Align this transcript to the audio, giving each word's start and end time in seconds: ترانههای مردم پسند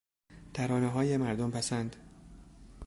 ترانههای 0.53 1.17
مردم 1.17 1.51
پسند 1.51 1.95